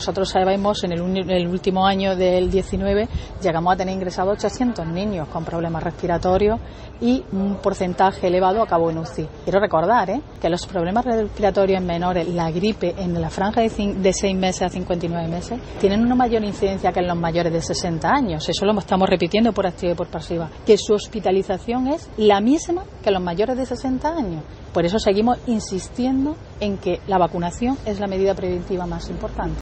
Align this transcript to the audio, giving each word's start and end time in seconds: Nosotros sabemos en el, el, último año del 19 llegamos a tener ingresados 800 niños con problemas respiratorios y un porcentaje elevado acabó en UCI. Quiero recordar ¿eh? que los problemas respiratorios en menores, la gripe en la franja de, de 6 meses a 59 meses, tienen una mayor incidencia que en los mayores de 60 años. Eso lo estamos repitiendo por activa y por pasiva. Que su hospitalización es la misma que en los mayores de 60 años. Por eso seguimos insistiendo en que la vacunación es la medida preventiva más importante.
Nosotros 0.00 0.30
sabemos 0.30 0.82
en 0.82 0.92
el, 0.92 1.30
el, 1.30 1.46
último 1.46 1.86
año 1.86 2.16
del 2.16 2.50
19 2.50 3.06
llegamos 3.42 3.74
a 3.74 3.76
tener 3.76 3.94
ingresados 3.94 4.32
800 4.32 4.86
niños 4.86 5.28
con 5.28 5.44
problemas 5.44 5.82
respiratorios 5.82 6.58
y 7.02 7.22
un 7.32 7.56
porcentaje 7.56 8.28
elevado 8.28 8.62
acabó 8.62 8.90
en 8.90 8.96
UCI. 8.96 9.28
Quiero 9.44 9.60
recordar 9.60 10.08
¿eh? 10.08 10.22
que 10.40 10.48
los 10.48 10.66
problemas 10.66 11.04
respiratorios 11.04 11.82
en 11.82 11.86
menores, 11.86 12.26
la 12.28 12.50
gripe 12.50 12.94
en 12.96 13.20
la 13.20 13.28
franja 13.28 13.60
de, 13.60 13.68
de 13.68 14.12
6 14.14 14.36
meses 14.36 14.62
a 14.62 14.68
59 14.70 15.28
meses, 15.28 15.60
tienen 15.78 16.00
una 16.00 16.14
mayor 16.14 16.44
incidencia 16.44 16.92
que 16.92 17.00
en 17.00 17.06
los 17.06 17.18
mayores 17.18 17.52
de 17.52 17.60
60 17.60 18.08
años. 18.08 18.48
Eso 18.48 18.64
lo 18.64 18.78
estamos 18.78 19.06
repitiendo 19.06 19.52
por 19.52 19.66
activa 19.66 19.92
y 19.92 19.96
por 19.96 20.08
pasiva. 20.08 20.48
Que 20.64 20.78
su 20.78 20.94
hospitalización 20.94 21.88
es 21.88 22.08
la 22.16 22.40
misma 22.40 22.84
que 23.02 23.10
en 23.10 23.14
los 23.14 23.22
mayores 23.22 23.58
de 23.58 23.66
60 23.66 24.08
años. 24.08 24.42
Por 24.72 24.86
eso 24.86 24.98
seguimos 24.98 25.38
insistiendo 25.46 26.36
en 26.60 26.78
que 26.78 27.00
la 27.08 27.18
vacunación 27.18 27.76
es 27.84 27.98
la 27.98 28.06
medida 28.06 28.34
preventiva 28.34 28.86
más 28.86 29.10
importante. 29.10 29.58